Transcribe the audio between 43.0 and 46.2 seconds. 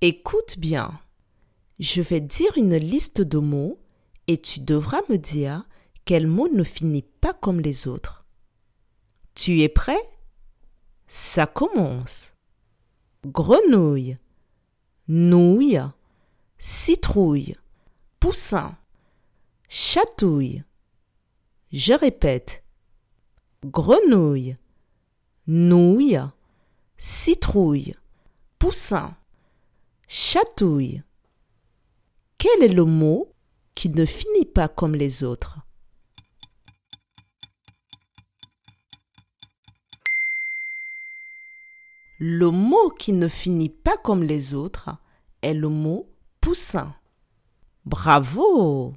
ne finit pas comme les autres est le mot